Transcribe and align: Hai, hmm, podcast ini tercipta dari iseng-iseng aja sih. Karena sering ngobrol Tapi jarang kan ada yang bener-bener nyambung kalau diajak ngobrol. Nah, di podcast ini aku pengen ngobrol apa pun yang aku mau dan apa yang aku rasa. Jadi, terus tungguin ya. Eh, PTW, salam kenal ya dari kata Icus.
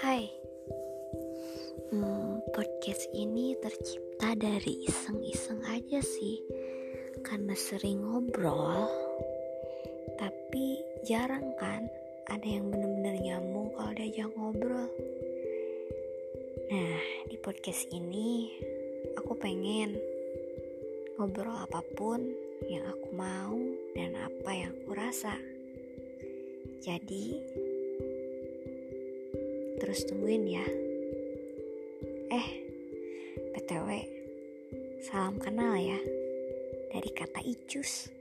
Hai, 0.00 0.32
hmm, 1.92 2.40
podcast 2.56 3.04
ini 3.12 3.52
tercipta 3.60 4.32
dari 4.32 4.88
iseng-iseng 4.88 5.60
aja 5.68 6.00
sih. 6.00 6.40
Karena 7.20 7.52
sering 7.52 8.00
ngobrol 8.00 8.88
Tapi 10.16 10.80
jarang 11.04 11.52
kan 11.60 11.84
ada 12.32 12.48
yang 12.48 12.72
bener-bener 12.72 13.20
nyambung 13.20 13.76
kalau 13.76 13.92
diajak 13.92 14.32
ngobrol. 14.40 14.88
Nah, 16.72 17.00
di 17.28 17.36
podcast 17.36 17.84
ini 17.92 18.56
aku 19.20 19.36
pengen 19.36 20.00
ngobrol 21.20 21.60
apa 21.60 21.84
pun 21.92 22.24
yang 22.72 22.88
aku 22.88 23.08
mau 23.12 23.52
dan 23.92 24.16
apa 24.16 24.48
yang 24.48 24.72
aku 24.80 24.96
rasa. 24.96 25.36
Jadi, 26.80 27.36
terus 29.80 30.04
tungguin 30.04 30.44
ya. 30.44 30.66
Eh, 32.30 32.48
PTW, 33.56 33.88
salam 35.02 35.40
kenal 35.40 35.80
ya 35.80 35.98
dari 36.92 37.10
kata 37.10 37.40
Icus. 37.40 38.19